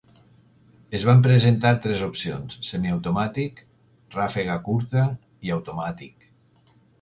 [0.99, 3.61] Es van presentar tres opcions: semiautomàtic,
[4.17, 5.05] ràfega curta,
[5.51, 6.27] i automàtic.